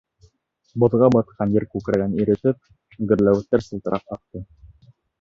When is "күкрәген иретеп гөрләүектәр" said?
1.75-3.69